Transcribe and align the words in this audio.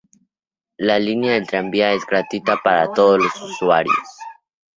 La 0.79 0.97
línea 0.97 1.33
del 1.33 1.45
tranvía 1.45 1.93
es 1.93 2.07
gratuita 2.07 2.57
para 2.63 2.91
todos 2.91 3.19
los 3.19 3.39
usuarios. 3.39 3.95